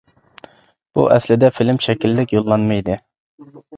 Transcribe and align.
بۇ 0.99 1.03
ئەسلىدە 1.15 1.51
فىلىم 1.57 1.81
شەكىللىك 1.89 2.33
يوللانما 2.37 2.79
ئىدى. 2.81 2.97